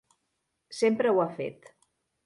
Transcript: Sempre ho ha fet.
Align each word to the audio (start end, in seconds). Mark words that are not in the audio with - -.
Sempre 0.79 1.13
ho 1.13 1.23
ha 1.27 1.31
fet. 1.37 1.73